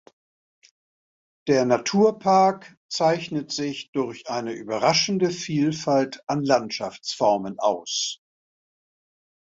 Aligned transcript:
Der 1.47 1.63
Naturpark 1.63 2.75
zeichnet 2.89 3.51
sich 3.51 3.91
durch 3.91 4.27
eine 4.31 4.53
überraschende 4.53 5.29
Vielfalt 5.29 6.23
an 6.25 6.41
Landschaftsformen 6.43 7.59
aus. 7.59 8.19